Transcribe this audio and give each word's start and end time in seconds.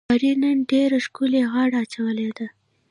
سارې 0.09 0.31
نن 0.41 0.57
ډېره 0.71 0.97
ښکلې 1.05 1.41
غاړه 1.51 1.77
اچولې 1.83 2.29
ده. 2.37 2.47